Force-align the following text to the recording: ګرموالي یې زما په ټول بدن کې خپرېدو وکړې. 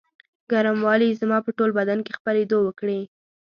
ګرموالي 0.51 1.05
یې 1.09 1.17
زما 1.21 1.37
په 1.45 1.51
ټول 1.57 1.69
بدن 1.79 1.99
کې 2.05 2.11
خپرېدو 2.17 2.57
وکړې. 2.63 2.99